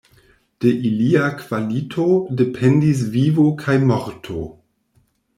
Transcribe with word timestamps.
De 0.63 0.69
ilia 0.87 1.25
kvalito 1.41 2.05
dependis 2.39 3.03
vivo 3.17 3.45
kaj 3.59 3.75
morto. 3.91 4.39